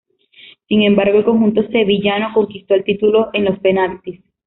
[0.67, 4.23] Sin embargo, el conjunto sevillano conquistó el título en los penaltis.